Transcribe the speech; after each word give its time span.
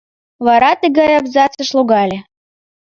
Вара 0.45 0.71
тыгай 0.81 1.11
абзацыш 1.19 1.69
логале: 1.77 2.19